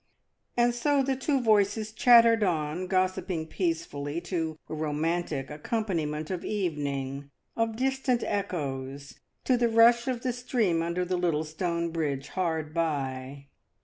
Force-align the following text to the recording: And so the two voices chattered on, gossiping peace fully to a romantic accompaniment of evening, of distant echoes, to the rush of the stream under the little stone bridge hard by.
And 0.57 0.73
so 0.73 1.03
the 1.03 1.15
two 1.15 1.39
voices 1.39 1.91
chattered 1.91 2.41
on, 2.43 2.87
gossiping 2.87 3.45
peace 3.45 3.85
fully 3.85 4.19
to 4.21 4.57
a 4.67 4.73
romantic 4.73 5.51
accompaniment 5.51 6.31
of 6.31 6.43
evening, 6.43 7.29
of 7.55 7.75
distant 7.75 8.23
echoes, 8.23 9.19
to 9.43 9.57
the 9.57 9.69
rush 9.69 10.07
of 10.07 10.23
the 10.23 10.33
stream 10.33 10.81
under 10.81 11.05
the 11.05 11.17
little 11.17 11.43
stone 11.43 11.91
bridge 11.91 12.29
hard 12.29 12.73
by. 12.73 13.45